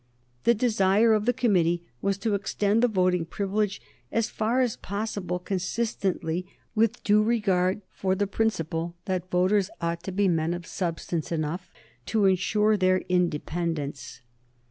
The 0.45 0.55
desire 0.55 1.13
of 1.13 1.25
the 1.27 1.31
committee 1.31 1.83
was 2.01 2.17
to 2.25 2.33
extend 2.33 2.81
the 2.81 2.87
voting 2.87 3.23
privilege 3.23 3.79
as 4.11 4.31
far 4.31 4.59
as 4.61 4.75
possible 4.77 5.37
consistently 5.37 6.47
with 6.73 7.03
due 7.03 7.21
regard 7.21 7.83
for 7.93 8.15
the 8.15 8.25
principle 8.25 8.95
that 9.05 9.29
the 9.29 9.37
voters 9.37 9.69
ought 9.79 10.01
to 10.05 10.11
be 10.11 10.27
men 10.27 10.55
of 10.55 10.65
substance 10.65 11.31
enough 11.31 11.69
to 12.07 12.25
insure 12.25 12.77
their 12.77 13.01
independence. 13.09 14.21